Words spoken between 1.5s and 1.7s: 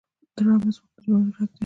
دی